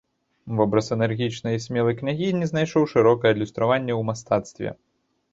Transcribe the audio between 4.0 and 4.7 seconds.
мастацтве.